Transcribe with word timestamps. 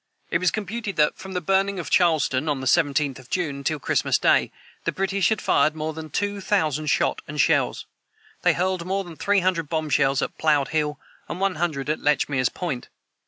It 0.31 0.39
was 0.39 0.49
computed 0.49 0.95
that, 0.95 1.15
from 1.15 1.33
the 1.33 1.41
burning 1.41 1.77
of 1.77 1.91
Charlestown, 1.91 2.49
on 2.49 2.59
the 2.59 2.65
17th 2.65 3.19
of 3.19 3.29
June, 3.29 3.57
until 3.57 3.77
Christmas 3.79 4.17
day, 4.17 4.51
the 4.83 4.91
British 4.91 5.29
had 5.29 5.39
fired 5.43 5.75
more 5.75 5.93
than 5.93 6.09
two 6.09 6.41
thousand 6.41 6.87
shot 6.87 7.21
and 7.27 7.39
shells. 7.39 7.85
They 8.41 8.53
hurled 8.53 8.83
more 8.83 9.03
than 9.03 9.15
three 9.15 9.41
hundred 9.41 9.69
bombshells 9.69 10.23
at 10.23 10.39
Plowed 10.39 10.69
hill, 10.69 10.99
and 11.29 11.39
one 11.39 11.53
hundred 11.57 11.87
at 11.87 11.99
Lechmere's 12.01 12.49
point. 12.49 12.89